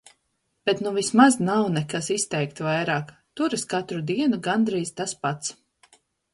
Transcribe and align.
Bet 0.69 0.79
nu 0.85 0.93
vismaz 0.95 1.37
nav 1.49 1.69
nekas 1.75 2.09
izteikti 2.17 2.67
vairāk. 2.69 3.13
Turas 3.41 3.69
katru 3.77 4.03
dienu 4.11 4.43
gandrīz 4.51 4.95
tas 5.01 5.19
pats. 5.27 5.57